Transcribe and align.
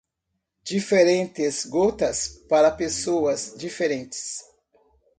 Diferentes 0.63 1.63
gotas 1.63 2.27
para 2.49 2.71
pessoas 2.71 3.53
diferentes. 3.55 4.39